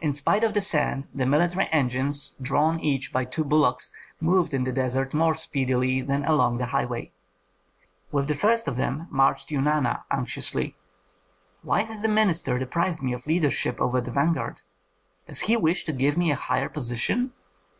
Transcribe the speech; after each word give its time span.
In 0.00 0.12
spite 0.12 0.44
of 0.44 0.54
the 0.54 0.60
sand 0.60 1.08
the 1.12 1.26
military 1.26 1.66
engines, 1.72 2.36
drawn 2.40 2.78
each 2.78 3.12
by 3.12 3.24
two 3.24 3.42
bullocks, 3.42 3.90
moved 4.20 4.54
in 4.54 4.62
the 4.62 4.70
desert 4.70 5.12
more 5.12 5.34
speedily 5.34 6.00
than 6.00 6.24
along 6.24 6.58
the 6.58 6.66
highway. 6.66 7.10
With 8.12 8.28
the 8.28 8.36
first 8.36 8.68
of 8.68 8.76
them 8.76 9.08
marched 9.10 9.48
Eunana, 9.48 10.04
anxiously. 10.12 10.76
"Why 11.62 11.82
has 11.82 12.02
the 12.02 12.08
minister 12.08 12.56
deprived 12.56 13.02
me 13.02 13.12
of 13.14 13.26
leadership 13.26 13.80
over 13.80 14.00
the 14.00 14.12
vanguard? 14.12 14.60
Does 15.26 15.40
he 15.40 15.56
wish 15.56 15.82
to 15.86 15.92
give 15.92 16.16
me 16.16 16.30
a 16.30 16.36
higher 16.36 16.68
position?" 16.68 17.32